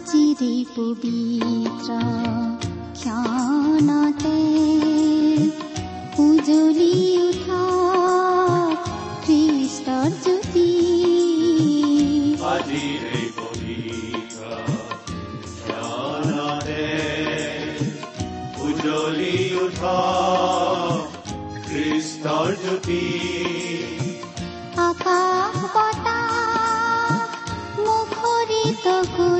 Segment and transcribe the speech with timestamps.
[0.00, 1.90] আজিৰে পবিত্ৰ
[2.96, 4.38] ক্ষণতে
[6.18, 7.64] উজলি উঠা
[9.24, 10.70] জ্যোতি
[19.62, 19.98] উঠা
[22.62, 23.04] জ্যোতি
[24.82, 26.32] আকাশ বতাহ
[27.78, 29.39] মুখৰিত কৰি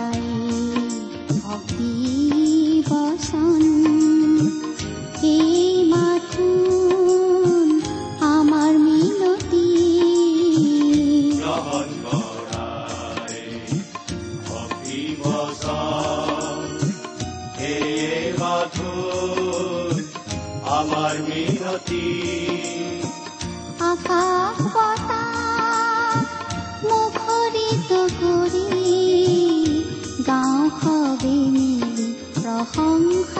[32.63, 33.30] প্ৰশংসা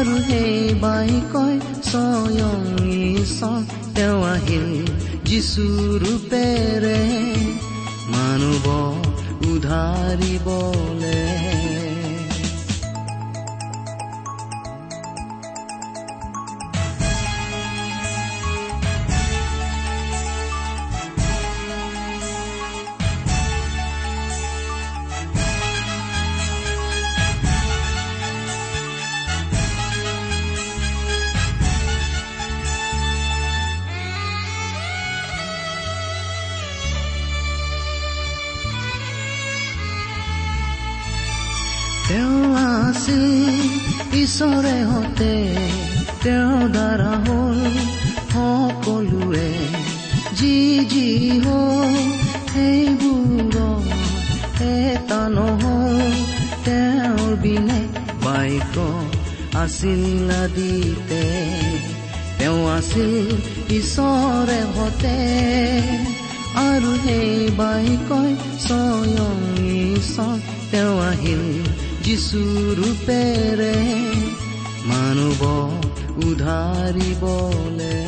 [0.00, 0.52] আৰু সেই
[0.82, 2.60] বাইকই স্বয়ং
[3.96, 4.68] তেওঁ আহিল
[5.24, 5.64] যিচু
[6.02, 7.00] ৰূপেৰে
[8.12, 8.64] মানুহ
[9.50, 11.18] উধাৰিবলে
[55.30, 56.12] নহল
[56.64, 57.88] তেওঁৰ বিনে
[58.24, 58.78] বাইক
[59.56, 61.22] আছিল নদীতে।
[62.38, 63.36] তেওঁ আছিল
[63.76, 65.16] ঈশ্বৰে হতে।
[66.54, 69.36] আৰু সেই বাইকই স্বয়ং
[69.94, 70.38] ঈশ্বৰ।
[70.70, 71.62] তেওঁ আহিল
[72.04, 73.74] যিচু ৰূপেৰে।
[74.86, 75.40] মানুহ
[76.28, 78.04] উধাৰিবলে।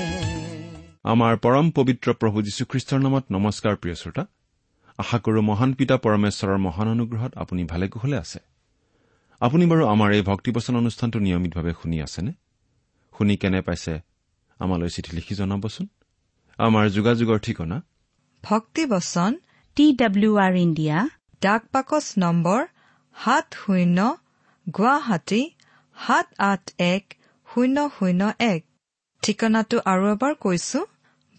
[1.04, 4.26] আমাৰ পৰম পবিত্ৰ প্ৰভু যীশুখ্ৰীষ্টৰ নামত নমস্কাৰ প্ৰিয় শ্ৰোতা।
[5.02, 8.40] আশা কৰো মহান পিতা পৰমেশ্বৰৰ মহান অনুগ্ৰহত আপুনি ভালে কুশলে আছে।
[9.40, 12.32] আপুনি বাৰু আমাৰ এই ভক্তিবচন অনুষ্ঠানটো নিয়মিতভাৱে শুনি আছেনে?
[13.14, 13.94] শুনি কেনে পাইছে
[14.60, 15.86] আমালৈ চিঠি লিখি জনাবচোন।
[16.58, 17.76] আমাৰ যোগাযোগৰ ঠিকনা?
[18.44, 19.32] ভক্তিবচন
[19.76, 20.98] টি ডাব্লিউ আৰ ইণ্ডিয়া
[21.42, 22.60] ডাক পাকচ নম্বৰ
[23.16, 23.98] সাত শূন্য
[24.66, 25.42] গুৱাহাটী
[25.96, 27.04] সাত আঠ এক
[27.48, 28.22] শূন্য শূন্য
[28.52, 28.60] এক।
[29.22, 30.80] ঠিকনাটো আৰু এবাৰ কৈছো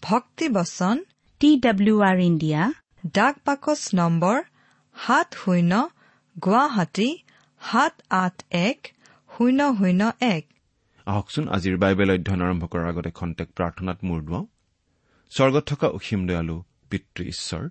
[0.02, 0.96] ভক্তিবচন
[1.40, 2.62] টি ডাব্লিউ আৰ ইণ্ডিয়া
[3.04, 4.42] ডাক পাকচ নম্বৰ
[4.96, 5.88] সাত শূন্য
[6.42, 7.18] গুৱাহাটী
[7.60, 8.88] সাত আঠ এক
[9.36, 10.44] শূন্য শূন্য এক।
[11.06, 14.46] আহকচোন আজিৰ বাইবেল অধ্যয়ন আৰম্ভ কৰাৰ আগতে খন্তেক প্ৰাৰ্থনাত মূৰ দুৱাওঁ।
[15.30, 17.68] স্বৰ্গত থকা অসীম দয়ালু পিতৃ ঈশ্বৰ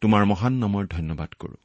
[0.00, 1.56] তোমাৰ মহান নামৰ ধন্যবাদ কৰো।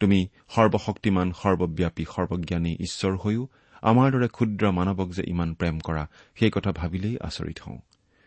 [0.00, 3.48] তুমি সৰ্বশক্তিমান সৰ্বব্যাপী সৰ্বজ্ঞানী ঈশ্বৰ হৈও
[3.82, 7.78] আমাৰ দৰে ক্ষুদ্ৰ মানৱক যে ইমান প্ৰেম কৰা সেই কথা ভাবিলেই আচৰিত হওঁ।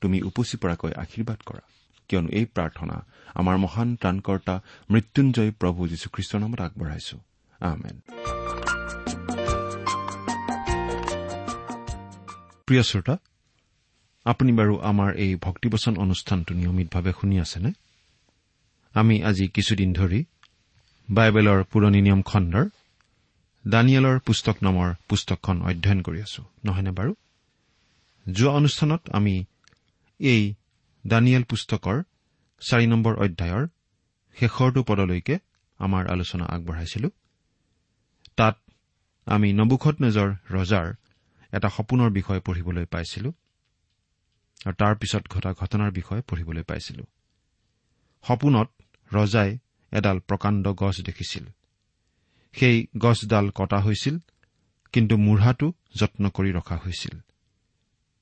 [0.00, 1.62] তুমি উপচি পৰাকৈ আশীৰ্বাদ কৰা।
[2.08, 2.96] কিয়নো এই প্ৰাৰ্থনা
[3.34, 4.54] আমাৰ মহান ত্ৰাণকৰ্তা
[4.90, 7.16] মৃত্যুঞ্জয় প্ৰভু যীশুখ্ৰীষ্টৰ নামত আগবঢ়াইছো।
[12.66, 13.16] প্ৰিয় শ্ৰোতা
[14.24, 17.70] আপুনি বাৰু আমাৰ এই ভক্তিবচন অনুষ্ঠানটো নিয়মিতভাৱে শুনি আছেনে?
[18.94, 20.24] আমি আজি কিছুদিন ধৰি
[21.08, 22.66] বাইবেলৰ পুৰণি নিয়ম খণ্ডৰ
[23.68, 27.14] দানিয়েলৰ পুস্তক নামৰ পুস্তকখন অধ্যয়ন কৰি আছো নহয়নে বাৰু?
[28.32, 29.44] যোৱা অনুষ্ঠানত আমি
[30.20, 30.54] এই
[31.06, 32.02] দানিয়েল পুস্তকৰ
[32.60, 33.68] চাৰি নম্বৰ অধ্যায়ৰ
[34.36, 35.38] শেষৰটো পদলৈকে
[35.78, 37.10] আমাৰ আলোচনা আগবঢ়াইছিলো।
[38.36, 38.56] তাত
[39.26, 40.94] আমি নবুখত নেজৰ ৰজাৰ
[41.52, 43.32] এটা সপোনৰ বিষয়ে পঢ়িবলৈ পাইছিলো
[44.66, 47.04] আৰু তাৰ পিছত ঘটা ঘটনাৰ বিষয়ে পঢ়িবলৈ পাইছিলো।
[48.22, 48.68] সপোনত
[49.14, 49.58] ৰজাই
[49.92, 51.44] এডাল প্ৰকাণ্ড গছ দেখিছিল।
[52.52, 54.18] সেই গছডাল কটা হৈছিল
[54.92, 57.18] কিন্তু মূঢ়াটো যত্ন কৰি ৰখা হৈছিল।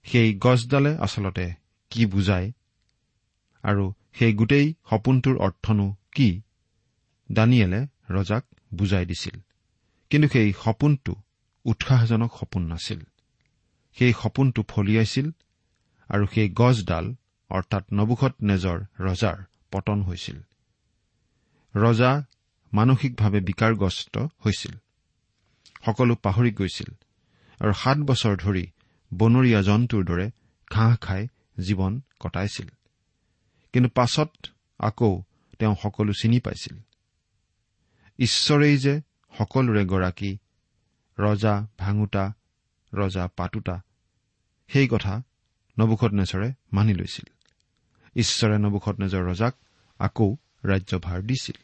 [0.02, 2.52] সেই গছডালে আচলতে কি বুজায়?
[3.62, 6.42] আৰু সেই গোটেই সপোনটোৰ অৰ্থনো কি?
[7.32, 8.44] দানিয়েলে ৰজাক
[8.74, 9.40] বুজাই দিছিল।
[10.10, 11.14] কিন্তু সেই সপোনটো
[11.64, 13.00] উৎসাহজনক সপোন নাছিল।
[13.98, 15.30] সেই সপোনটো ফলিয়াইছিল
[16.08, 17.14] আৰু সেই গছডাল
[17.50, 19.36] অৰ্থাৎ নবুখত নেজৰ ৰজাৰ
[19.72, 20.38] পতন হৈছিল।
[21.74, 22.24] ৰজা
[22.72, 24.74] মানসিকভাৱে বিকাৰগ্ৰস্ত হৈছিল।
[25.86, 26.90] সকলো পাহৰি গৈছিল
[27.60, 28.66] আৰু সাত বছৰ ধৰি
[29.14, 30.30] বনৰীয়া জন্তুৰ দৰে
[30.70, 31.28] ঘাঁহ খাই
[31.60, 32.68] জীৱন কটাইছিল।
[33.72, 34.30] কিন্তু পাছত
[34.78, 35.22] আকৌ
[35.58, 36.78] তেওঁ সকলো চিনি পাইছিল।
[38.18, 39.00] ঈশ্বৰেই যে
[39.38, 40.38] সকলোৰে গৰাকী
[41.18, 42.32] ৰজা ভাঙোতা
[42.94, 43.80] ৰজা পাতোতা
[44.68, 45.22] সেই কথা
[45.78, 47.24] নবুখত নেজৰে মানি লৈছিল।
[48.16, 49.54] ঈশ্বৰে নবুখত নেজৰ ৰজাক
[49.98, 51.56] আকৌ ৰাজ্যভাৰ দিছিল।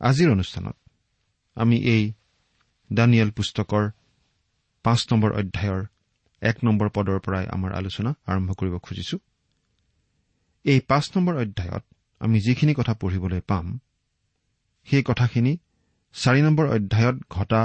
[0.00, 0.76] আজিৰ অনুষ্ঠানত
[1.54, 2.12] আমি এই
[2.92, 3.90] দানিয়েল পুস্তকৰ
[4.82, 5.84] পাঁচ নম্বৰ অধ্যায়ৰ
[6.50, 9.16] এক নম্বৰ পদৰ পৰাই আমাৰ আলোচনা আৰম্ভ কৰিব খুজিছো।
[10.64, 11.84] এই পাঁচ নম্বৰ অধ্যায়ত
[12.20, 13.66] আমি যিখিনি কথা পঢ়িবলৈ পাম
[14.88, 15.52] সেই কথাখিনি
[16.14, 17.60] চাৰি নম্বৰ অধ্যায়ত ঘটা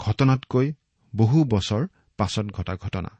[0.00, 0.66] ঘটনাতকৈ
[1.12, 1.82] বহু বছৰ
[2.16, 3.10] পাছত ঘটা ঘটনা।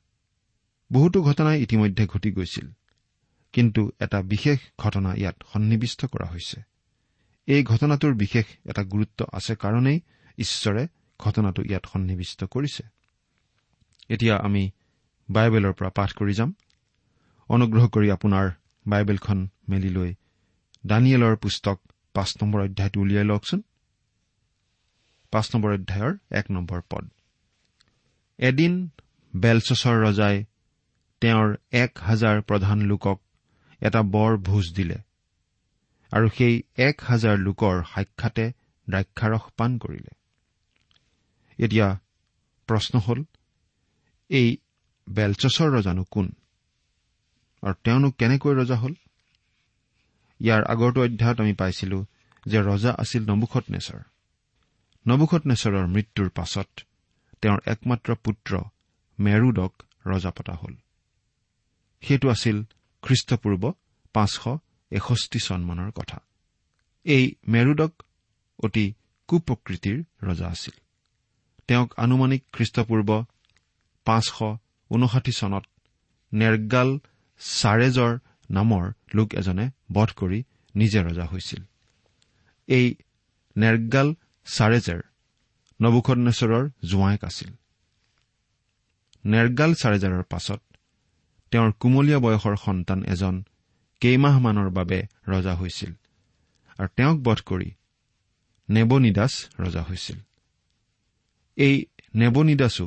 [0.92, 2.66] বহুতো ঘটনাই ইতিমধ্যে ঘটি গৈছিল
[3.52, 6.58] কিন্তু এটা বিশেষ ঘটনা ইয়াত সন্নিৱিষ্ট কৰা হৈছে।
[7.46, 9.98] এই ঘটনাটোৰ বিশেষ এটা গুৰুত্ব আছে কাৰণেই
[10.38, 10.82] ঈশ্বৰে
[11.20, 12.82] ঘটনাটো ইয়াত সন্নিৱিষ্ট কৰিছে।
[14.08, 14.70] এতিয়া আমি
[15.28, 16.50] বাইবেলৰ পৰা পাঠ কৰি যাম।
[17.50, 18.46] অনুগ্ৰহ কৰি আপোনাৰ
[18.86, 19.38] বাইবেলখন
[19.68, 20.10] মেলি লৈ
[20.86, 21.78] দানিয়েলৰ পুস্তক
[22.14, 23.60] পাঁচ নম্বৰ অধ্যায়টো উলিয়াই লওকচোন।
[25.32, 27.04] পাঁচ নম্বৰ অধ্যায়ৰ এক নম্বৰ পদ।
[28.38, 28.72] এদিন
[29.36, 30.36] বেলচছৰ ৰজাই
[31.22, 33.18] তেওঁৰ এক হাজাৰ প্ৰধান লোকক
[33.82, 34.98] এটা বৰ ভোজ দিলে
[36.12, 38.44] আৰু সেই এক হাজাৰ লোকৰ সাক্ষাতে
[38.88, 40.12] দ্ৰাক্ষাৰস পান কৰিলে।
[41.58, 41.88] এতিয়া
[42.68, 43.20] প্ৰশ্ন হ'ল
[44.30, 44.48] এই
[45.08, 46.32] বেলচছৰ ৰজানো কোন?
[47.62, 48.94] আৰু তেওঁনো কেনেকৈ ৰজা হ'ল?
[50.40, 52.04] ইয়াৰ আগৰটো অধ্যায়ত আমি পাইছিলো
[52.46, 56.80] যে ৰজা আছিল নবুখত নেচৰৰ মৃত্যুৰ পাছত
[57.42, 58.60] তেওঁৰ একমাত্ৰ পুত্ৰ
[59.20, 59.72] মেৰুদক
[60.06, 60.74] ৰজা পতা হ'ল।
[62.00, 62.64] সেইটো আছিল
[63.02, 63.72] খ্ৰীষ্টপূৰ্ব
[64.12, 64.56] পাঁচশ
[64.90, 66.20] এষষ্ঠি চনমানৰ কথা।
[67.04, 67.92] এই মেৰুদক
[68.58, 68.94] অতি
[69.28, 70.72] কুপ্ৰকৃতিৰ ৰজা আছিল।
[71.68, 73.24] তেওঁক আনুমানিক খ্ৰীষ্টপূৰ্ব
[74.04, 74.56] পাঁচশ
[74.90, 75.64] ঊনষাঠি চনত
[76.32, 76.88] নেৰগাল
[77.40, 78.12] চাৰেজৰ
[78.50, 80.38] নামৰ লোক এজনে বধ কৰি
[80.74, 81.62] নিজে ৰজা হৈছিল।
[82.68, 82.86] এই
[83.56, 84.08] নেৰগাল
[84.46, 85.00] চাৰেজেৰ
[85.80, 87.50] নবুখনেশ্বৰৰ জোঁৱায়েক আছিল।
[89.24, 90.60] নেৰগাল চাৰেজাৰৰ পাছত
[91.52, 93.34] তেওঁৰ কুমলীয়া বয়সৰ সন্তান এজন
[94.00, 95.92] কেইমাহমানৰ বাবে ৰজা হৈছিল
[96.78, 97.70] আৰু তেওঁক বধ কৰি
[98.68, 100.18] নেবনিদাস ৰজা হৈছিল।
[101.56, 101.74] এই
[102.14, 102.86] নেবনিদাসো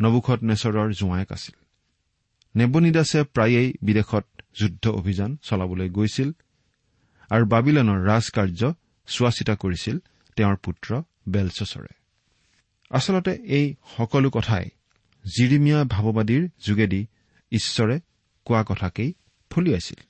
[0.00, 1.54] নবুখত নেচৰৰ জোঁৱায়েক আছিল।
[2.56, 4.24] নেবনিদাসে প্ৰায়েই বিদেশত
[4.54, 6.32] যুদ্ধ অভিযান চলাবলৈ গৈছিল
[7.30, 8.74] আৰু বাবিলানৰ ৰাজকাৰ্য
[9.06, 9.98] চোৱা চিতা কৰিছিল
[10.36, 11.92] তেওঁৰ পুত্ৰ বেলচৰে
[12.90, 14.70] আচলতে এই সকলো কথাই
[15.24, 17.06] জিৰিমীয়া ভাৱবাদীৰ যোগেদি
[17.52, 18.00] ঈশ্বৰে
[18.44, 19.14] কোৱা কথাকেই
[19.50, 20.00] ফলিয়াইছিল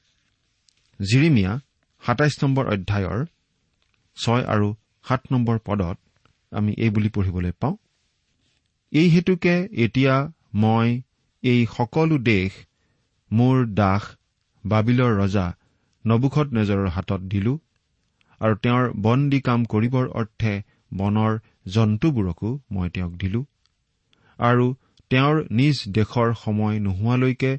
[1.03, 1.61] জিৰিমিয়া
[2.03, 3.27] সাতাইছ নম্বৰ অধ্যায়ৰ
[4.17, 4.75] ছয় আৰু
[5.09, 5.99] সাত নম্বৰ পদত
[6.51, 7.77] আমি এই বুলি পঢ়িবলৈ পাওঁ
[8.95, 10.15] এই হেতুকে এতিয়া
[10.55, 10.89] মই
[11.43, 12.53] এই সকলো দেশ
[13.31, 14.03] মোৰ দাস
[14.65, 15.47] বাবিলৰ ৰজা
[16.05, 17.55] নবুখত নেজৰৰ হাতত দিলো
[18.41, 20.55] আৰু তেওঁৰ বন্দী কাম কৰিবৰ অৰ্থে
[20.93, 21.33] বনৰ
[21.75, 23.41] জন্তুবোৰকো মই তেওঁক দিলো।
[24.39, 24.67] আৰু
[25.11, 27.53] তেওঁৰ নিজ দেশৰ সময় নোহোৱালৈকে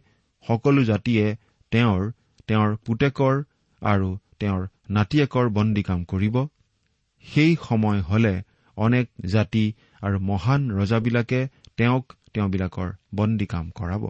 [0.46, 1.26] সকলো জাতিয়ে
[1.72, 2.02] তেওঁৰ
[2.48, 3.36] তেওঁৰ পুতেকৰ
[3.82, 6.36] আৰু তেওঁৰ নাতিয়েকৰ বন্দী কাম কৰিব।
[7.26, 8.34] সেই সময় হলে
[8.78, 9.66] অনেক জাতি
[10.02, 11.48] আৰু মহান ৰজাবিলাকে
[11.78, 14.04] তেওঁক তেওঁবিলাকৰ বন্দী কাম কৰাব।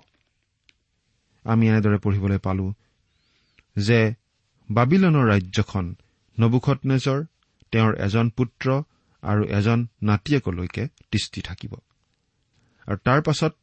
[1.43, 2.73] আমি এনেদৰে পঢ়িবলৈ পালো
[3.77, 4.15] যে
[4.69, 5.95] বাবিলনৰ ৰাজ্যখন
[6.39, 7.25] নবুখত নেজৰ
[7.71, 8.83] তেওঁৰ এজন পুত্ৰ
[9.23, 11.73] আৰু এজন নাতিয়েকলৈকে দৃষ্টি থাকিব।
[12.87, 13.53] আৰু তাৰ পাছত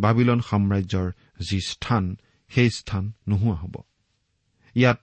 [0.00, 2.16] বাবিলন সাম্ৰাজ্যৰ যি স্থান
[2.48, 3.74] সেই স্থান নোহোৱা হ'ব।
[4.74, 5.00] ইয়াত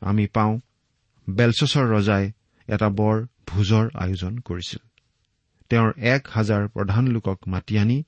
[0.00, 0.60] আমি পাওঁ
[1.30, 2.32] বেলচছৰ ৰজাই
[2.68, 4.93] এটা বৰ ভোজৰ আয়োজন কৰিছিল।
[5.70, 7.98] তেওঁৰ এক হাজাৰ প্ৰধান লোকক মাতি আনি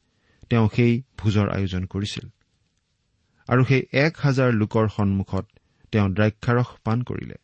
[0.51, 2.27] তেওঁ সেই ভোজৰ আয়োজন কৰিছিল।
[3.49, 5.45] আৰু সেই এক হাজাৰ লোকৰ সন্মুখত
[5.93, 7.37] তেওঁ দ্ৰাক্ষাৰস পান কৰিলে।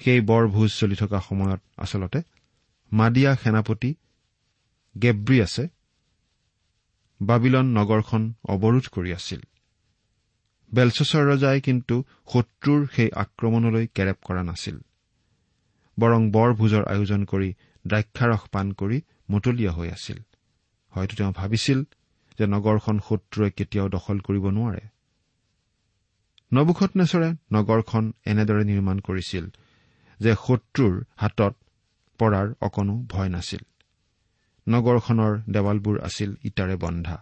[0.00, 2.20] সেই বৰ ভোজ চলি থকা সময়ত আচলতে
[2.92, 3.90] মাদিয়া সেনাপতি
[4.96, 5.68] গেব্ৰিয়াছে
[7.20, 9.40] বাবিলন নগৰখন অৱৰোধ কৰি আছিল।
[10.72, 11.94] বেলচছৰ ৰজাই কিন্তু
[12.32, 14.76] শত্ৰুৰ সেই আক্ৰমণলৈ কেৰেপ কৰা নাছিল।
[15.98, 17.54] বৰং বৰ ভোজৰ আয়োজন কৰি
[17.88, 18.98] দ্ৰাক্ষাৰস পান কৰি
[19.30, 20.18] মতলীয়া হৈ আছিল।
[20.92, 21.78] হয়তো তেওঁ ভাবিছিল
[22.38, 24.82] যে নগৰখন শত্ৰুৱে কেতিয়াও দখল কৰিব নোৱাৰে।
[26.52, 29.44] নবুখত নেচৰে নগৰখন এনেদৰে নিৰ্মাণ কৰিছিল
[30.20, 31.54] যে শত্ৰুৰ হাতত
[32.20, 33.62] পৰাৰ অকণো ভয় নাছিল।
[34.66, 37.16] নগৰখনৰ দেৱালবোৰ আছিল ইটাৰে বন্ধা।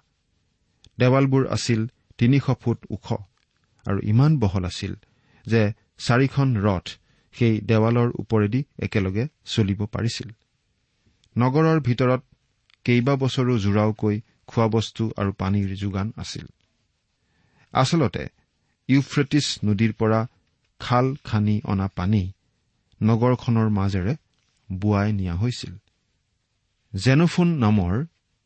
[0.98, 1.80] দেৱালবোৰ আছিল
[2.18, 3.06] তিনিশ ফুট ওখ
[3.86, 4.92] আৰু ইমান বহল আছিল
[5.46, 5.62] যে
[5.98, 6.86] চাৰিখন ৰথ
[7.34, 10.28] সেই দেৱালৰ ওপৰেদি একেলগে চলিব পাৰিছিল।
[11.36, 12.22] নগৰৰ ভিতৰত
[12.84, 16.46] কেইবা বছৰো জোৰাওকৈ খোৱাবস্তু আৰু পানীৰ যোগান আছিল।
[17.74, 18.24] আচলতে
[18.88, 20.20] ইউফ্ৰেটিছ নদীৰ পৰা
[20.80, 22.22] খাল খান্দি অনা পানী
[23.00, 24.14] নগৰখনৰ মাজেৰে
[24.68, 25.74] বোৱাই নিয়া হৈছিল।
[26.92, 27.94] জেনোফোন নামৰ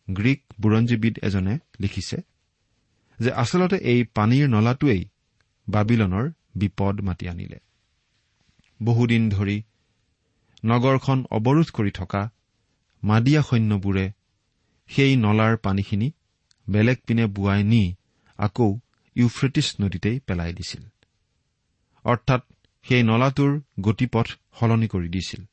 [0.08, 2.18] গ্ৰীক বুৰঞ্জীবিদ এজনে লিখিছে
[3.18, 5.02] যে আচলতে এই পানীৰ নলাটোৱেই
[5.68, 7.58] বাবিলনৰ বিপদ মাতি আনিলে।
[8.80, 9.56] বহুদিন ধৰি
[10.64, 12.22] নগৰখন অৱৰোধ কৰি থকা
[13.02, 14.12] মাদিয়া সৈন্যবোৰে
[14.88, 16.12] সেই নলাৰ পানীখিনি
[16.68, 17.94] বেলেগ পিনে বোৱাই নি
[18.38, 18.78] আকৌ
[19.16, 20.82] ইউফ্ৰেটিছ নদীতেই পেলাই দিছিল।
[22.04, 22.42] অৰ্থাৎ
[22.82, 24.26] সেই নলাটোৰ গতিপথ
[24.60, 25.44] সলনি কৰি দিছিল।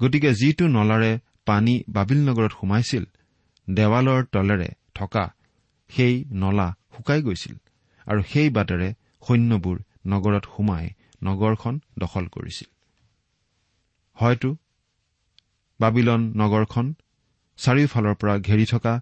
[0.00, 3.04] গতিকে যিটো নলাৰে পানী বাবিল নগৰত সোমাইছিল
[3.70, 5.34] দেৱালৰ তলেৰে থকা
[5.88, 7.56] সেই নলা শুকাই গৈছিল
[8.06, 8.94] আৰু সেই বাটেৰে
[9.28, 9.76] সৈন্যবোৰ
[10.06, 10.88] নগৰত সোমাই
[11.22, 12.68] নগৰখন দখল কৰিছিল।
[14.14, 14.56] হয়তো
[15.80, 16.86] বাবিলন নগৰখন
[17.58, 18.94] চাৰিওফালৰ পৰা ঘেৰি থকা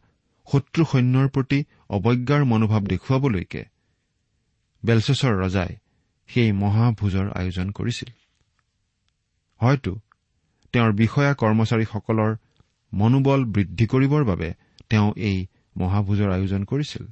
[0.46, 3.62] শত্ৰু সৈন্যৰ প্ৰতি অৱজ্ঞাৰ মনোভাৱ দেখুৱাবলৈকে
[4.84, 5.72] বেলচেছৰ ৰজাই
[6.28, 8.10] সেই মহাভোজৰ আয়োজন কৰিছিল।
[9.60, 9.92] হয়তো
[10.74, 12.32] তেওঁৰ বিষয়া কৰ্মচাৰীসকলৰ
[12.92, 14.48] মনোবল বৃদ্ধি কৰিবৰ বাবে
[14.90, 17.04] তেওঁ এই মহাভোজৰ আয়োজন কৰিছিল।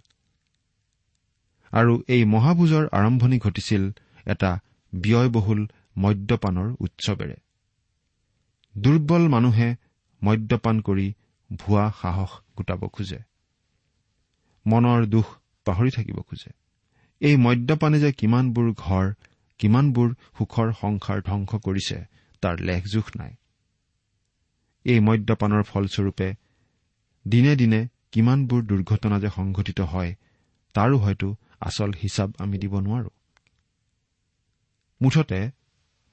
[1.72, 3.82] আৰু এই মহাভোজৰ আৰম্ভণি ঘটিছিল
[4.26, 4.50] এটা
[4.92, 5.60] ব্যয়বহুল
[5.98, 7.36] মদ্যপানৰ উৎসৱেৰে।
[8.80, 9.68] দুৰ্বল মানুহে
[10.22, 11.14] মদ্যপান কৰি
[11.52, 13.18] ভুৱা সাহস গোটাব খোজে।
[14.66, 15.26] মনৰ দুখ
[15.66, 16.50] পাহৰি থাকিব খোজে।
[17.20, 19.06] এই মদ্যপানে যে কিমানবোৰ ঘৰ
[19.58, 20.08] কিমানবোৰ
[20.38, 21.98] সুখৰ সংসাৰ ধ্বংস কৰিছে
[22.42, 23.32] তাৰ লেখ জোখ নাই।
[24.84, 26.28] এই মদ্যপানৰ ফলস্বৰূপে
[27.28, 27.80] দিনে দিনে
[28.12, 30.14] কিমানবোৰ দুৰ্ঘটনা যে সংঘটিত হয়
[30.74, 33.10] তাৰো হয়তো আচল হিচাপ আমি দিব নোৱাৰো।
[35.00, 35.40] মুঠতে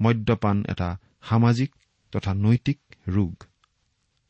[0.02, 0.90] মদ্যপান এটা
[1.22, 1.70] সামাজিক
[2.14, 3.34] তথা নৈতিক ৰোগ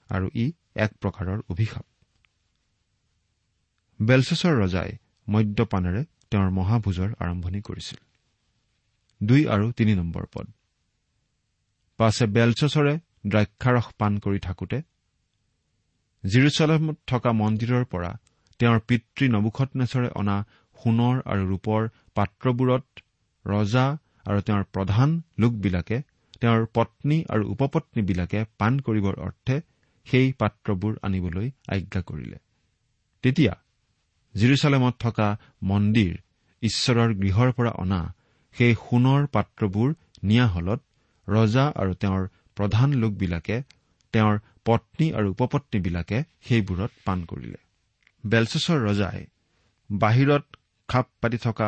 [0.09, 1.85] আৰু ই এক প্ৰকাৰৰ অভিশাপ।
[3.99, 4.91] বেলচেছৰ ৰজাই
[5.27, 7.99] মদ্যপানেৰে তেওঁৰ মহাভোজৰ আৰম্ভণি কৰিছিল।
[9.21, 10.47] দুই আৰু তিনি নম্বৰ পদ।
[11.99, 12.93] পাছে বেলচেছৰে
[13.27, 14.77] দ্ৰাক্ষাৰস পান কৰি থাকোতে
[16.23, 18.11] জিৰচালেমত থকা মন্দিৰৰ পৰা
[18.59, 20.37] তেওঁৰ পিতৃ নবুখত নেচৰে অনা
[20.77, 21.81] সোণৰ আৰু ৰূপৰ
[22.15, 22.85] পাত্ৰবোৰত
[23.45, 23.85] ৰজা
[24.25, 25.97] আৰু তেওঁৰ প্ৰধান লোকবিলাকে
[26.41, 29.55] তেওঁৰ পত্নী আৰু উপপত্নীবিলাকে পাণ কৰিবৰ অৰ্থে
[30.07, 32.37] সেই পাত্ৰবোৰ আনিবলৈ আজ্ঞা কৰিলে।
[33.23, 33.53] তেতিয়া
[34.35, 35.27] জিৰচালেমত থকা
[35.63, 36.13] মন্দিৰ
[36.61, 38.01] ঈশ্বৰৰ গৃহৰ পৰা অনা
[38.55, 39.89] সেই সোণৰ পাত্ৰবোৰ
[40.23, 40.79] নিয়া হলত
[41.27, 42.23] ৰজা আৰু তেওঁৰ
[42.55, 43.57] প্ৰধান লোকবিলাকে
[44.13, 47.59] তেওঁৰ পত্নী আৰু উপপত্নীবিলাকে সেইবোৰত পাণ কৰিলে।
[48.23, 49.25] বেলচেছৰ ৰজাই
[49.89, 50.43] বাহিৰত
[50.89, 51.67] খাপ পাতি থকা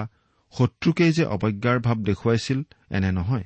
[0.53, 2.59] শত্ৰুকেই যে অৱজ্ঞাৰ ভাৱ দেখুৱাইছিল
[2.89, 3.43] এনে নহয়।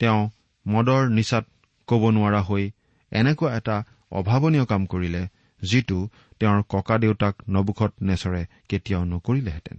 [0.00, 0.20] তেওঁ
[0.66, 1.44] মদৰ নিচাত
[1.88, 2.64] ক'ব নোৱাৰা হৈ
[3.12, 3.76] এনেকুৱা এটা
[4.10, 5.22] অভাৱনীয় কাম কৰিলে
[5.62, 5.98] যিটো
[6.40, 9.78] তেওঁৰ ককা দেউতাক নবুখত নেচৰে কেতিয়াও নকৰিলেহেঁতেন।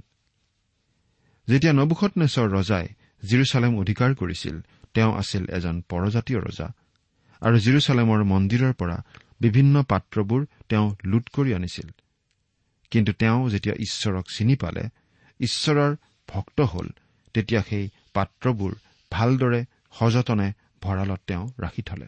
[1.47, 2.87] যেতিয়া নবুখত নেচৰ ৰজাই
[3.23, 4.55] জিৰচালেম অধিকাৰ কৰিছিল
[4.93, 6.67] তেওঁ আছিল এজন পৰজাতীয় ৰজা।
[7.41, 8.97] আৰু জিৰচালেমৰ মন্দিৰৰ পৰা
[9.41, 11.87] বিভিন্ন পাত্ৰবোৰ তেওঁ লুট কৰি আনিছিল।
[12.91, 14.83] কিন্তু তেওঁ যেতিয়া ঈশ্বৰক চিনি পালে
[15.39, 15.95] ঈশ্বৰৰ
[16.29, 16.87] ভক্ত হ'ল
[17.33, 18.71] তেতিয়া সেই পাত্ৰবোৰ
[19.11, 19.61] ভালদৰে
[19.99, 22.07] সযতনে ভঁৰালত তেওঁ ৰাখি থলে।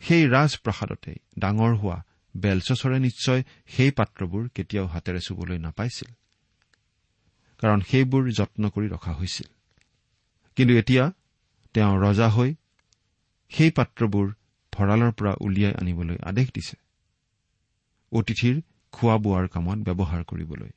[0.00, 2.02] সেই ৰাজপ্ৰসাদতেই ডাঙৰ হোৱা
[2.36, 6.08] বেলচৰে নিশ্চয় সেই পাত্ৰবোৰ কেতিয়াও হাতেৰে চুবলৈ নাপাইছিল
[7.58, 9.48] কাৰণ সেইবোৰ যত্ন কৰি ৰখা হৈছিল।
[10.56, 11.12] কিন্তু এতিয়া
[11.74, 12.54] তেওঁ ৰজা হৈ
[13.50, 14.26] সেই পাত্ৰবোৰ
[14.72, 16.76] ভঁৰালৰ পৰা উলিয়াই আনিবলৈ আদেশ দিছে।
[18.12, 20.70] অতিথিৰ খোৱা বোৱাৰ কামত ব্যৱহাৰ কৰিবলৈ।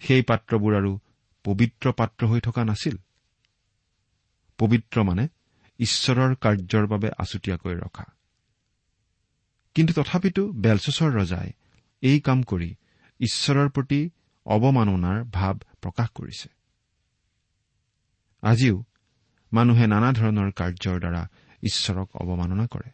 [0.00, 0.98] সেই পাত্ৰবোৰ আৰু
[1.44, 2.96] পবিত্ৰ পাত্ৰ হৈ থকা নাছিল।
[4.58, 5.28] পবিত্ৰ মানে
[5.78, 8.04] ঈশ্বৰৰ কাৰ্যৰ বাবে আছুতীয়াকৈ ৰখা।
[9.74, 11.52] কিন্তু তথাপিতো বেলচছৰ ৰজাই
[12.00, 12.74] এই কাম কৰি
[13.20, 14.10] ঈশ্বৰৰ প্ৰতি
[14.46, 16.48] অৱমাননাৰ ভাৱ প্ৰকাশ কৰিছে।
[18.42, 18.84] আজিও
[19.52, 21.28] মানুহে নানা ধৰণৰ কাৰ্যৰ দ্বাৰা
[21.62, 22.90] ঈশ্বৰক অৱমাননা কৰে।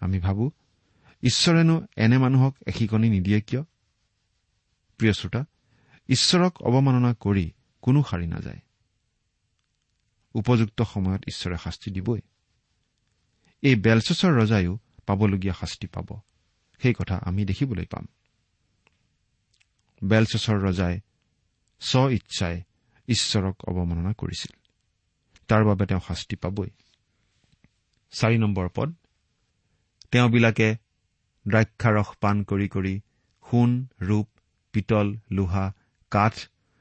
[0.00, 0.50] আমি ভাবো
[1.22, 3.62] ঈশ্বৰেনো এনে মানুহক এশিকনি নিদিয়ে কিয়?
[4.98, 5.44] প্ৰিয় শ্ৰোতা
[6.08, 8.60] ঈশ্বৰক অৱমাননা কৰি কোনো সাৰি নাযায়।
[10.34, 12.20] উপযুক্ত সময়ত ঈশ্বৰে শাস্তি দিবই।
[13.62, 16.20] এই বেলচছৰ ৰজায়ো পাবলগীয়া শাস্তি পাব।
[16.82, 18.06] সেই কথা আমি দেখিবলৈ পাম।
[20.04, 21.00] বেলচছৰ ৰজাই
[21.80, 22.62] স্ব ইচ্ছাই
[23.08, 24.56] ঈশ্বৰক অৱমাননা কৰিছিল।
[25.48, 26.70] তাৰ বাবে তেওঁ শাস্তি পাবই।
[28.10, 28.94] চাৰি নম্বৰ পদ।
[30.10, 30.76] তেওঁবিলাকে
[31.48, 33.00] দ্ৰাক্ষাৰস পাণ কৰি কৰি
[33.50, 34.28] সোণ ৰূপ
[34.72, 35.72] পিতল লোহা
[36.10, 36.34] কাঠ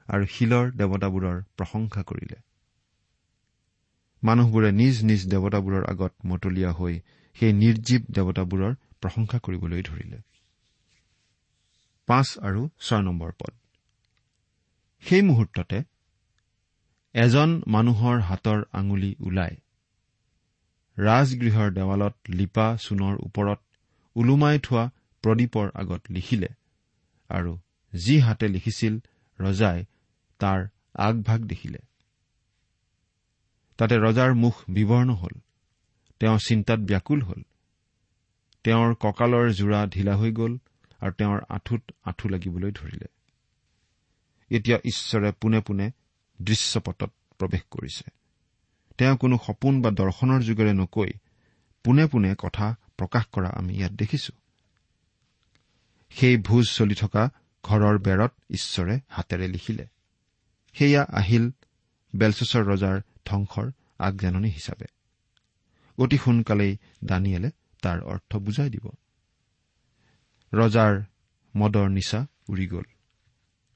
[0.08, 2.51] আৰু শিলৰ দেৱতাবোৰৰ প্ৰশংসা কৰিলে।
[4.24, 7.00] মানুহবোৰে নিজ নিজ দেৱতাবোৰৰ আগত মতলীয়া হৈ
[7.36, 10.18] সেই নিৰ্জীৱ দেৱতাবোৰৰ প্ৰশংসা কৰিবলৈ ধৰিলে।
[12.08, 13.54] পাঁচ আৰু ছয় নম্বৰ পদ।
[15.04, 15.84] সেই মুহূৰ্ততে
[17.16, 19.56] এজন মানুহৰ হাতৰ আঙুলি ওলাই।
[20.98, 23.60] ৰাজগৃহৰ দেৱালত লিপা চূণৰ ওপৰত
[24.16, 24.84] ওলোমাই থোৱা
[25.24, 26.50] প্ৰদীপৰ আগত লিখিলে
[27.30, 27.52] আৰু
[27.94, 29.00] যি হাতে লিখিছিল
[29.40, 29.86] ৰজাই
[30.40, 30.60] তাৰ
[30.96, 31.80] আগভাগ দেখিলে।
[33.82, 35.40] তাতে ৰজাৰ মুখ বিৱৰ্ণ হল।
[36.20, 37.42] তেওঁ চিন্তাত ব্যাকুল হল।
[38.64, 40.58] তেওঁৰ কঁকালৰ জোৰা ঢিলা হৈ গ'ল
[41.00, 43.08] আৰু তেওঁৰ আঁঠুত আঁঠু লাগিবলৈ ধৰিলে।
[44.52, 45.92] এতিয়া ঈশ্বৰে পোনে পোনে
[46.42, 48.12] দৃশ্যপটত প্ৰৱেশ কৰিছে।
[48.98, 51.12] তেওঁ কোনো সপোন বা দৰ্শনৰ যুগেৰে নকৈ
[51.84, 54.34] পোনে পোনে কথা প্ৰকাশ কৰা আমি ইয়াত দেখিছো।
[56.10, 57.30] সেই ভোজ চলি থকা
[57.64, 59.88] ঘৰৰ বেৰত ঈশ্বৰে হাতেৰে লিখিলে।
[60.74, 61.52] সেয়া আহিল
[62.16, 64.86] বেলচছৰ ৰজাৰ ধ্বংসৰ আগজাননী হিচাপে।
[65.98, 68.86] অতি সোনকালেই দানিয়েলে তাৰ অৰ্থ বুজাই দিব।
[70.54, 71.02] ৰজাৰ
[71.56, 72.88] মদৰ নিচা উৰি গ'ল।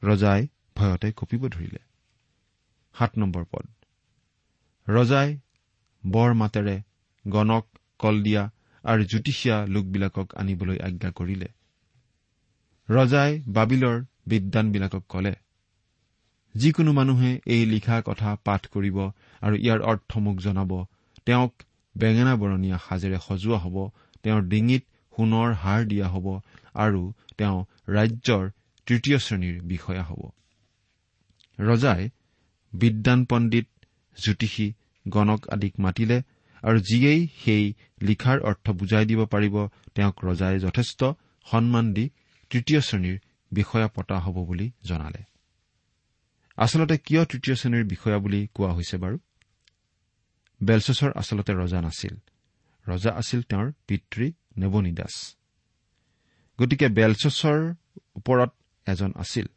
[0.03, 1.79] ৰজাই ভয়তে কঁপিব ধৰিলে।
[2.95, 3.65] সাত নম্বৰ পদ।
[4.89, 5.39] ৰজাই
[6.05, 6.81] বৰ মাতেৰে
[7.27, 7.65] গণক
[7.99, 8.51] কলদিয়া
[8.83, 11.47] আৰু জ্যোতিষীয়া লোকবিলাকক আনিবলৈ আজ্ঞা কৰিলে।
[12.89, 15.35] ৰজাই বাবিলৰ বিদ্বানবিলাকক কলে
[16.55, 18.97] যিকোনো মানুহে এই লিখা কথা পাঠ কৰিব
[19.41, 20.71] আৰু ইয়াৰ অৰ্থ মোক জনাব।
[21.25, 21.53] তেওঁক
[21.95, 23.77] বেঙেনা বৰণীয়া সাজেৰে সজোৱা হ'ব
[24.23, 26.27] তেওঁৰ ডিঙিত সোণৰ হাৰ দিয়া হ'ব
[26.75, 27.01] আৰু
[27.37, 28.43] তেওঁ ৰাজ্যৰ
[28.87, 30.21] তৃতীয় শ্ৰেণীৰ বিষয়া হ'ব।
[31.59, 32.01] ৰজাই
[32.73, 33.67] বিদ্বান পণ্ডিত
[34.17, 34.67] জ্যোতিষী
[35.05, 36.17] গণক আদিক মাতিলে
[36.63, 37.65] আৰু যিয়েই সেই
[38.01, 39.55] লিখাৰ অৰ্থ বুজাই দিব পাৰিব
[39.95, 40.99] তেওঁক ৰজাই যথেষ্ট
[41.45, 42.05] সন্মান দি
[42.51, 43.17] তৃতীয় শ্ৰেণীৰ
[43.51, 45.21] বিষয়া পতা হ'ব বুলি জনালে।
[46.55, 49.19] আচলতে কিয় তৃতীয় শ্ৰেণীৰ বিষয়া বুলি কোৱা হৈছে বাৰু?
[50.63, 52.15] বেলচছৰ আচলতে ৰজা নাছিল।
[52.87, 55.35] ৰজা আছিল তেওঁৰ পিতৃ নেবনিদাস।
[56.61, 57.73] গতিকে বেলচছৰ
[58.15, 58.51] ওপৰত
[58.85, 59.47] এজন আছিল।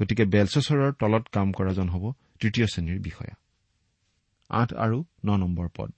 [0.00, 3.36] গতিকে বেলচছৰৰ তলত কাম কৰাজন হ'ব তৃতীয় শ্ৰেণীৰ বিষয়া।
[4.48, 5.92] আঠ আৰু ন নম্বৰ পদ।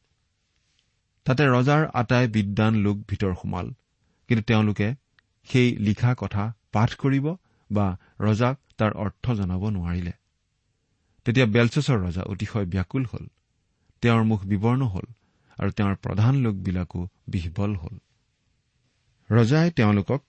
[1.24, 3.72] তাতে ৰজাৰ আটাই বিদ্বান লোক ভিতৰ সোমাল।
[4.29, 4.94] কিন্তু তেওঁলোকে
[5.44, 7.37] সেই লিখা কথা পাঠ কৰিব
[7.72, 10.19] বা ৰজাক তাৰ অৰ্থ জনাব নোৱাৰিলে।
[11.24, 13.26] তেতিয়া বেলচছৰ ৰজা অতিশয় ব্যাকুল হ'ল।
[14.02, 15.06] তেওঁৰ মুখ বিৱৰ্ণ হ'ল
[15.59, 17.98] আৰু তেওঁৰ প্ৰধান লোকবিলাকো বিহ্বল হ'ল।
[19.30, 20.22] ৰজাই তেওঁলোকক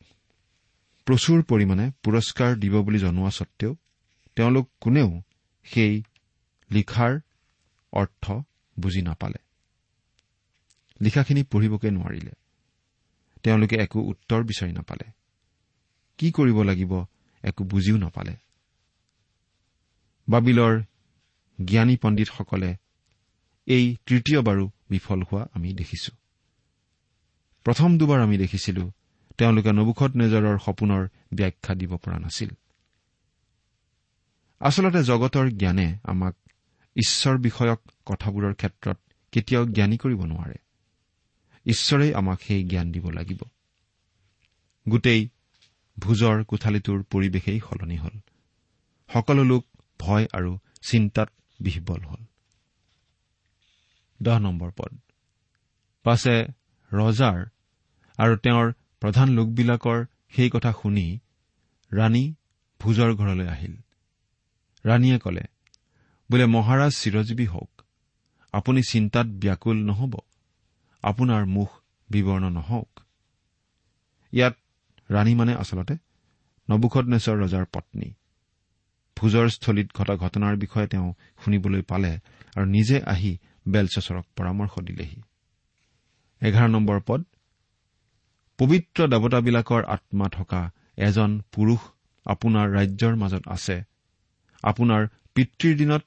[1.06, 3.76] প্ৰচুৰ পৰিমাণে পুৰস্কাৰ দিব বুলি জনোৱা সত্বেও
[4.36, 5.22] তেওঁলোক কোনেও
[5.64, 6.04] সেই
[6.72, 7.20] লিখাৰ
[7.94, 8.32] অৰ্থ
[8.80, 9.40] বুজি নাপালে।
[11.02, 12.32] লিখাখিনি পঢ়িবকে নোৱাৰিলে।
[13.44, 15.12] তেওঁলোকে একো উত্তৰ বিচাৰি নাপালে।
[16.18, 17.06] কি কৰিব লাগিব
[17.44, 18.36] একো বুজিও নাপালে।
[20.30, 20.82] বাবিলৰ
[21.66, 22.76] জ্ঞানী পণ্ডিতসকলে
[23.66, 26.12] এই তৃতীয়বাৰো বিফল হোৱা আমি দেখিছো।
[27.64, 28.92] প্ৰথম দুবাৰ আমি দেখিছিলো
[29.38, 32.50] তেওঁলোকে নবুখত নেজৰৰ সপোনৰ ব্যাখ্যা দিব পৰা নাছিল।
[34.60, 36.36] আচলতে জগতৰ জ্ঞানে আমাক
[36.96, 38.98] ঈশ্বৰ বিষয়ক কথাবোৰৰ ক্ষেত্ৰত
[39.32, 40.56] কেতিয়াও জ্ঞানী কৰিব নোৱাৰে।
[41.66, 43.38] ঈশ্বৰেই আমাক সেই জ্ঞান দিব লাগিব।
[44.90, 45.30] গোটেই
[46.00, 48.20] ভোজৰ কোঠালিটোৰ পৰিৱেশেই সলনি হ'ল।
[49.14, 49.66] সকলো লোক
[50.04, 52.24] ভয় আৰু চিন্তাত বিহ্বল হ'ল।
[54.20, 54.92] দহ নম্বৰ পদ।
[56.06, 56.36] পাছে
[56.92, 57.40] ৰজাৰ
[58.20, 58.68] আৰু তেওঁৰ
[59.02, 60.00] প্ৰধান লোকবিলাকৰ
[60.34, 61.08] সেই কথা শুনি
[61.92, 62.24] ৰাণী
[62.80, 63.76] ভোজৰ ঘৰলৈ আহিল।
[64.86, 65.44] ৰাণীয়ে কলে
[66.30, 67.72] বোলে মহাৰাজ চিৰজীৱী হওক
[68.54, 70.14] আপুনি চিন্তাত ব্যাকুল নহ'ব
[71.04, 71.70] আপোনাৰ মুখ
[72.10, 72.92] বিৱৰ্ণ নহওক।
[74.34, 74.56] ইয়াত
[75.10, 75.96] ৰাণী মানে আচলতে
[76.70, 78.10] নবুখনেশ্বৰ ৰজাৰ পত্নী।
[79.22, 81.08] ভোজৰ স্থলীত ঘটা ঘটনাৰ বিষয়ে তেওঁ
[81.44, 82.12] শুনিবলৈ পালে
[82.56, 83.32] আৰু নিজে আহি
[83.68, 85.20] বেলচেচৰক পৰামৰ্শ দিলেহি।
[86.42, 87.22] এঘাৰ নম্বৰ পদ
[88.60, 90.62] পবিত্ৰ দেৱতাবিলাকৰ আত্মা থকা
[90.98, 91.82] এজন পুৰুষ
[92.26, 93.78] আপোনাৰ ৰাজ্যৰ মাজত আছে।
[94.64, 95.02] আপোনাৰ
[95.36, 96.06] পিতৃৰ দিনত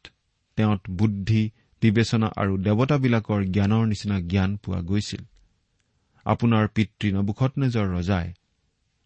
[0.58, 1.42] তেওঁত বুদ্ধি
[1.82, 5.22] বিবেচনা আৰু দেৱতাবিলাকৰ জ্ঞানৰ নিচিনা জ্ঞান পোৱা গৈছিল।
[6.26, 8.28] আপোনাৰ পিতৃ নবুখতনেজৰ ৰজাই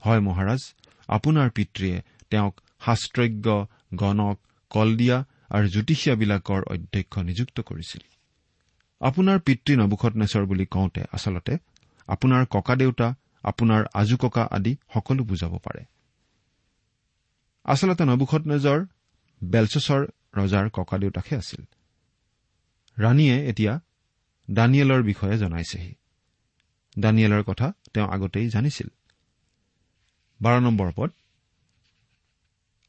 [0.03, 0.63] হয় মহাৰাজ
[1.09, 1.97] আপোনাৰ পিতৃয়ে
[2.31, 2.55] তেওঁক
[2.87, 3.47] শাস্ত্ৰজ্ঞ
[3.95, 8.01] গণক কলদিয়া আৰু জ্যোতিষীয়াবিলাকৰ অধ্যক্ষ নিযুক্ত কৰিছিল।
[9.01, 11.59] আপোনাৰ পিতৃ নবুখতনেশ্বৰ বুলি কওঁতে আচলতে
[12.07, 15.85] আপোনাৰ ককাদেউতা আপোনাৰ আজু ককা আদি সকলো বুজাব পাৰে।
[17.65, 18.87] আচলতে নবুখতনেজৰ
[19.45, 21.65] বেলচছৰ ৰজাৰ ককাদেউতাকহে আছিল।
[23.01, 23.81] ৰাণীয়ে এতিয়া
[24.51, 25.95] দানিয়েলৰ বিষয়ে জনাইছেহি।
[26.99, 28.89] দানিয়েলৰ কথা তেওঁ আগতেই জানিছিল।
[30.43, 31.11] বাৰ নম্বৰ পদ।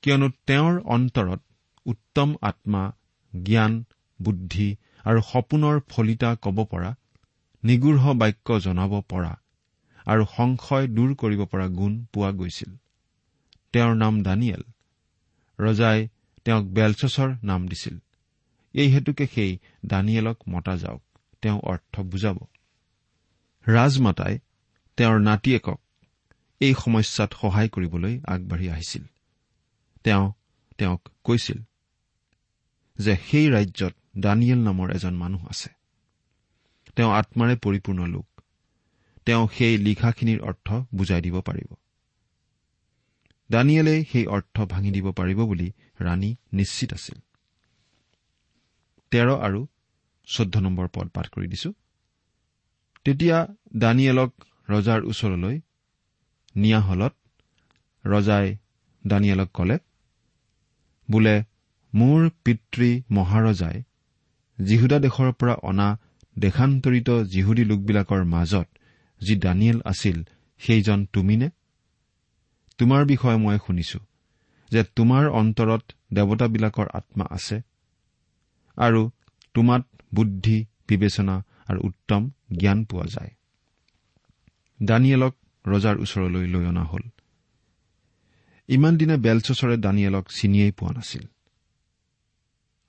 [0.01, 1.39] কিয়নো তেওঁৰ অন্তৰত
[1.85, 2.83] উত্তম আত্মা
[3.43, 3.83] জ্ঞান
[4.21, 6.95] বুদ্ধি আৰু সপোনৰ ফলিতা কব পৰা
[7.63, 9.33] নিগৃঢ় বাক্য জনাব পৰা
[10.05, 12.71] আৰু সংশয় দূৰ কৰিব পৰা গুণ পোৱা গৈছিল।
[13.73, 14.63] তেওঁৰ নাম দানিয়েল।
[15.59, 16.07] ৰজাই
[16.45, 17.97] তেওঁক বেলচছৰ নাম দিছিল।
[18.73, 21.03] এই হেতুকে সেই দানিয়েলক মতা যাওক
[21.41, 22.37] তেওঁ অৰ্থ বুজাব।
[23.67, 24.39] ৰাজমাতাই
[24.97, 25.79] তেওঁৰ নাতিয়েকক
[26.59, 29.03] এই সমস্যাত সহায় কৰিবলৈ আগবাঢ়ি আহিছিল।
[30.09, 30.31] তেওঁ
[30.77, 31.59] তেওঁক কৈছিল
[32.97, 35.69] যে সেই ৰাজ্যত দানিয়েল নামৰ এজন মানুহ আছে।
[36.95, 38.41] তেওঁ আত্মাৰে পৰিপূৰ্ণ লোক।
[39.25, 41.75] তেওঁ সেই লিখাখিনিৰ অৰ্থ বুজাই দিব পাৰিব।
[43.51, 47.19] দানিয়েলে সেই অৰ্থ ভাঙি দিব পাৰিব বুলি ৰাণী নিশ্চিত আছিল।
[49.11, 49.67] তেৰ আৰু
[50.25, 51.73] চৈধ্য নম্বৰ পদ পাঠ কৰি দিছো।
[53.05, 54.33] তেতিয়া দানিয়েলক
[54.69, 55.61] ৰজাৰ ওচৰলৈ
[56.55, 57.13] নিয়া হলত
[58.05, 58.57] ৰজাই
[59.07, 59.77] দানিয়েলক কলে
[61.11, 61.35] বোলে
[61.93, 63.77] মোৰ পিতৃ মহাৰজাই
[64.59, 65.87] জিহুদা দেশৰ পৰা অনা
[66.35, 68.67] দেশান্তৰিত জিহুদী লোকবিলাকৰ মাজত
[69.21, 70.17] যি দানিয়েল আছিল
[70.59, 71.49] সেইজন তুমিনে?
[72.77, 73.99] তোমাৰ বিষয়ে মই শুনিছো
[74.71, 77.57] যে তোমাৰ অন্তৰত দেৱতাবিলাকৰ আত্মা আছে
[78.77, 79.01] আৰু
[79.53, 79.83] তোমাত
[80.15, 81.35] বুদ্ধি বিবেচনা
[81.67, 82.21] আৰু উত্তম
[82.57, 83.31] জ্ঞান পোৱা যায়।
[84.79, 85.33] দানিয়েলক
[85.65, 87.03] ৰজাৰ ওচৰলৈ লৈ অনা হ'ল।
[88.69, 91.21] ইমান দিনে বেলচচৰে দানিয়েলক চিনিয়েই পোৱা নাছিল।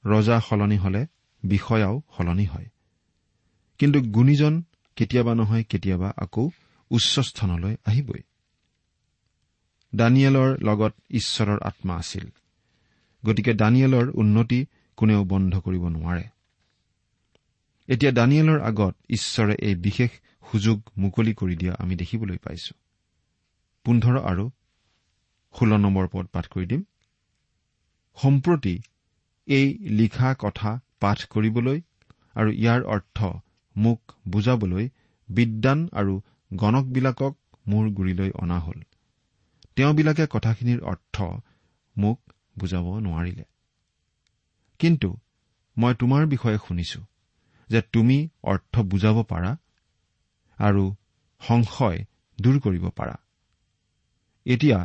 [0.04, 1.06] ৰজা সলনি হলে
[1.44, 2.66] বিষয়াও সলনি হয়।
[3.78, 4.62] কিন্তু গুণীজন
[4.96, 6.50] কেতিয়াবা নহয় কেতিয়াবা আকৌ
[6.90, 8.20] উচ্চ স্থানলৈ আহিবই।
[9.94, 12.28] দানিয়েলৰ লগত ঈশ্বৰৰ আত্মা আছিল।
[13.26, 14.66] গতিকে দানিয়েলৰ উন্নতি
[14.96, 16.24] কোনেও বন্ধ কৰিব নোৱাৰে।
[17.88, 20.10] এতিয়া দানিয়েলৰ আগত ঈশ্বৰে এই বিশেষ
[20.52, 22.74] সুযোগ মুকলি কৰি দিয়া আমি দেখিবলৈ পাইছো।
[23.84, 24.50] পোন্ধৰ আৰু
[25.54, 26.82] ষোল্ল নম্বৰ পদ পাঠ কৰি দিম।
[28.18, 28.74] সম্প্ৰতি
[29.48, 31.78] এই লিখা কথা পাঠ কৰিবলৈ
[32.34, 33.18] আৰু ইয়াৰ অৰ্থ
[33.76, 34.88] মোক বুজাবলৈ
[35.28, 36.20] বিদ্বান আৰু
[36.54, 37.34] গণকবিলাকক
[37.66, 38.80] মোৰ গুৰিলৈ অনা হল।
[39.76, 41.16] তেওঁবিলাকে কথাখিনিৰ অৰ্থ
[41.96, 42.18] মোক
[42.58, 43.44] বুজাব নোৱাৰিলে।
[44.78, 45.08] কিন্তু
[45.76, 47.00] মই তোমাৰ বিষয়ে শুনিছো
[47.70, 49.52] যে তুমি অৰ্থ বুজাব পাৰা
[50.58, 50.84] আৰু
[51.40, 51.98] সংশয়
[52.38, 53.16] দূৰ কৰিব পাৰা।
[54.46, 54.78] এতিয়া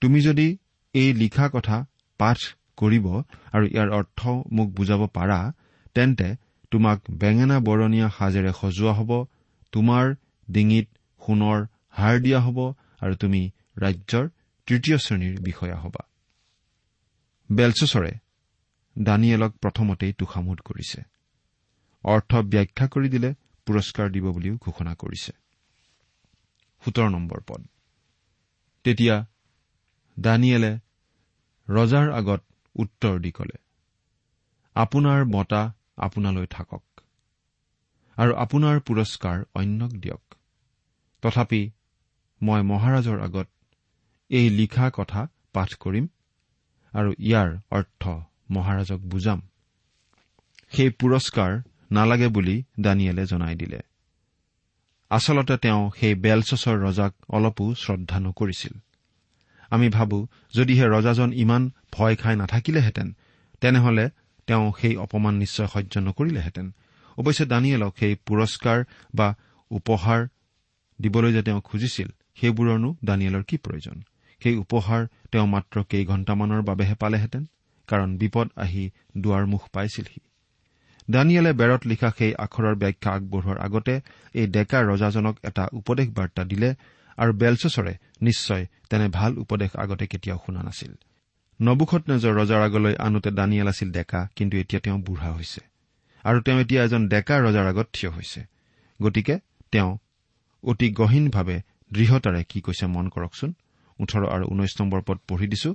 [0.00, 0.58] তুমি যদি
[0.94, 1.86] এই লিখা কথা
[2.18, 2.36] পাঠ
[2.76, 3.06] কৰিব
[3.52, 5.52] আৰু ইয়াৰ অৰ্থ মোক বুজাব পাৰা
[5.94, 6.36] তেন্তে
[6.70, 9.26] তোমাক বেঙেনা বৰণীয়া সাজেৰে সজোৱা হ'ব
[9.72, 10.14] তোমাৰ
[10.50, 10.88] ডিঙিত
[11.26, 12.58] সোণৰ হাৰ দিয়া হ'ব
[13.00, 14.28] আৰু তুমি ৰাজ্যৰ
[14.66, 16.08] তৃতীয় শ্ৰেণীৰ বিষয়া হবা।
[17.52, 18.12] বেলচৰে
[18.98, 21.02] দানিয়েলক প্ৰথমতেই তোষামোদ কৰিছে।
[22.04, 23.34] অৰ্থ ব্যাখ্যা কৰি দিলে
[23.66, 25.32] পুৰস্কাৰ দিব বুলিও ঘোষণা কৰিছে।
[28.84, 29.26] তেতিয়া
[30.20, 30.72] দানিয়েলে
[31.68, 32.40] ৰজাৰ আগত
[32.76, 33.58] উত্তৰ দি কলে
[34.76, 35.62] আপোনাৰ বঁটা
[35.96, 36.82] আপোনালৈ থাকক
[38.16, 40.34] আৰু আপোনাৰ পুৰস্কাৰ অন্যক দিয়ক।
[41.22, 41.62] তথাপি
[42.42, 43.48] মই মহাৰাজৰ আগত
[44.30, 46.06] এই লিখা কথা পাঠ কৰিম
[46.92, 48.02] আৰু ইয়াৰ অৰ্থ
[48.50, 49.40] মহাৰাজক বুজাম।
[50.72, 51.52] সেই পুৰস্কাৰ
[51.92, 53.80] নালাগে বুলি দানিয়েলে জনাই দিলে।
[55.10, 58.74] আচলতে তেওঁ সেই বেলচছৰ ৰজাক অলপো শ্ৰদ্ধা নকৰিছিল।
[59.70, 60.18] আমি ভাবো
[60.54, 63.08] যদিহে ৰজাজন ইমান ভয় খাই নাথাকিলেহেঁতেন
[63.60, 64.04] তেনেহলে
[64.46, 66.66] তেওঁ সেই অপমান নিশ্চয় সহ্য নকৰিলেহেঁতেন।
[67.18, 68.78] অৱশ্যে দানিয়েলক সেই পুৰস্কাৰ
[69.14, 69.28] বা
[69.70, 70.20] উপহাৰ
[70.98, 72.08] দিবলৈ যে তেওঁ খুজিছিল
[72.40, 73.96] সেইবোৰৰনো দানিয়েলৰ কি প্ৰয়োজন?
[74.42, 75.00] সেই উপহাৰ
[75.32, 77.42] তেওঁ মাত্ৰ কেইঘণ্টামানৰ বাবেহে পালেহেঁতেন
[77.88, 78.84] কাৰণ বিপদ আহি
[79.16, 80.20] দুৱাৰমুখ পাইছিলহি।
[81.10, 83.94] দানিয়েলে বেৰত লিখা সেই আখৰৰ ব্যাখ্যা আগবঢ়োৱাৰ আগতে
[84.34, 86.74] এই ডেকা ৰজাজনক এটা উপদেশ বাৰ্তা দিলে
[87.20, 90.92] আৰু বেলচৰে নিশ্চয় তেনে ভাল উপদেশ আগতে কেতিয়াও শুনা নাছিল।
[91.60, 95.60] নবুখত নেজৰ ৰজাৰ আগলৈ আনোতে দানিয়েল আছিল ডেকা কিন্তু এতিয়া তেওঁ বুঢ়া হৈছে।
[96.24, 98.40] আৰু তেওঁ এতিয়া এজন ডেকা ৰজাৰ আগত থিয় হৈছে।
[99.02, 99.34] গতিকে
[99.72, 99.98] তেওঁ
[100.64, 101.56] অতি গহীনভাৱে
[101.92, 103.50] দৃঢ়তাৰে কি কৈছে মন কৰকচোন?
[104.00, 105.70] ওঠৰ আৰু ঊনৈশ নম্বৰ পদ পঢ়ি দিছো।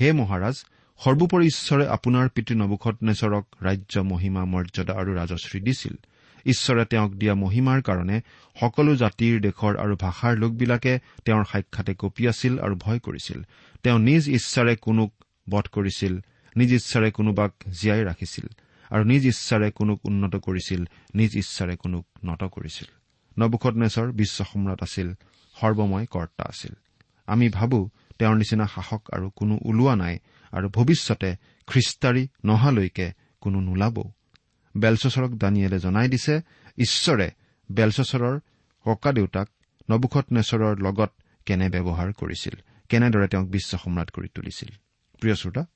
[0.00, 0.56] হে মহাৰাজ
[1.00, 5.94] সৰ্বোপৰি ঈশ্বৰে আপোনাৰ পিতৃ নবুখনেশ্বৰক ৰাজ্য মহিমা মৰ্যাদা আৰু ৰাজশ্ৰী দিছিল।
[6.46, 8.20] ঈশ্বৰে তেওঁক দিয়া মহিমাৰ কাৰণে
[8.60, 13.44] সকলো জাতিৰ দেশৰ আৰু ভাষাৰ লোকবিলাকে তেওঁৰ সাক্ষাতে কঁপিয়াছিল আৰু ভয় কৰিছিল।
[13.82, 15.12] তেওঁ নিজ ইচ্ছাৰে কোনোক
[15.50, 16.20] বধ কৰিছিল
[16.56, 18.46] নিজ ইচ্ছাৰে কোনোবাক জীয়াই ৰাখিছিল
[18.90, 22.88] আৰু নিজ ইচ্ছাৰে কোনোক উন্নত কৰিছিল নিজ ইচ্ছাৰে কোনোক নত কৰিছিল।
[23.38, 25.14] নবুখনেশ্বৰ বিশ্ব সম্ৰাট আছিল
[25.60, 26.74] সৰ্বময় কৰ্তা আছিল।
[27.26, 30.18] আমি ভাবো তেওঁৰ নিচিনা শাসক আৰু কোনো ওলোৱা নাই
[30.52, 34.10] আৰু ভৱিষ্যতে খ্ৰীষ্টাৰী নহালৈকে কোনো নোলাবও।
[34.76, 36.40] বেলচৰক দানিয়েলে জনাই দিছে
[36.78, 37.30] ঈশ্বৰে
[37.72, 38.40] বেলচৰৰ
[38.84, 39.48] ককাদেউতাক
[39.90, 41.12] নবুখনেশ্বৰৰ লগত
[41.46, 42.54] কেনে ব্যৱহাৰ কৰিছিল?
[42.88, 44.68] কেনেদৰে তেওঁক বিশ্ব সম্ৰাট কৰি তুলিছিল?
[45.20, 45.66] প্ৰিয় শ্ৰোতা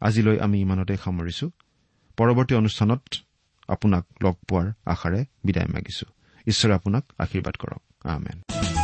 [0.00, 1.50] আজিলৈ আমি ইমানতে সামৰিছো।
[2.16, 3.02] পৰৱৰ্তী অনুষ্ঠানত
[3.68, 6.06] আপোনাক লগ পোৱাৰ আশাৰে বিদায় মাগিছো।
[6.46, 8.77] ঈশ্বৰে আপোনাক আশীৰ্বাদ কৰক।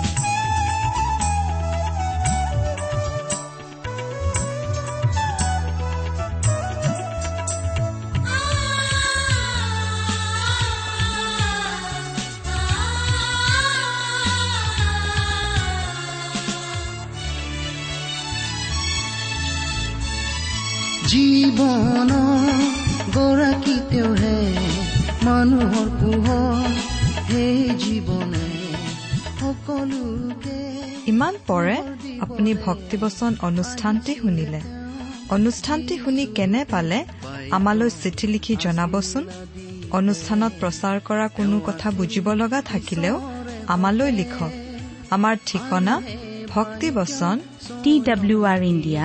[21.11, 22.11] জীৱন
[23.17, 24.39] গৰাকী তেওঁহে
[25.27, 26.71] মানুহৰ পোহৰ
[27.29, 28.47] সেই জীৱনে?
[29.41, 30.59] সকলোকে
[31.07, 31.77] ইমান পৰে
[32.21, 34.61] আপুনি ভক্তিবচন অনুষ্ঠানটি শুনিলে।
[35.31, 36.99] অনুষ্ঠানটি শুনি কেনে পালে?
[37.57, 39.25] আমালৈ চিঠি লিখি জনাবচোন।
[39.99, 43.17] অনুষ্ঠানত প্ৰচাৰ কৰা কোনো কথা বুজিব লগা থাকিলেও
[43.75, 44.53] আমালৈ লিখক।
[45.15, 45.95] আমাৰ ঠিকনা
[46.55, 47.37] ভক্তিবচন
[47.83, 49.05] T W R India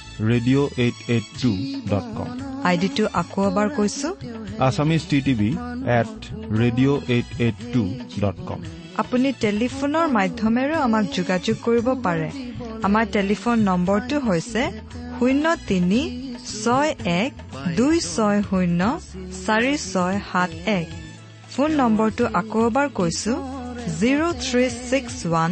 [0.29, 1.51] radio' eight eight two
[1.91, 2.29] dot com
[2.69, 4.09] আইডিটো আকৌ এবাৰ কৈছো।
[4.67, 5.49] Assamese T TV
[5.99, 6.13] at
[6.61, 7.83] radio' eight eight two
[8.23, 8.59] dot com
[9.01, 12.29] আপুনি টেলিফোনৰ মাধ্যমেৰেও আমাক যোগাযোগ কৰিব পাৰে।
[12.87, 14.63] আমাৰ টেলিফোন নম্বৰটো হৈছে
[15.17, 16.01] শূন্য তিনি
[16.61, 17.31] ছয় এক
[17.77, 18.81] দুই ছয় শূন্য
[19.45, 20.87] চাৰি ছয় সাত এক।
[21.53, 23.33] ফোন নম্বৰটো আকৌ এবাৰ কৈছো
[23.99, 25.51] zero' three six one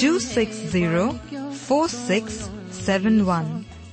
[0.00, 0.98] two six zero'
[1.64, 2.34] four six
[2.84, 3.44] seven one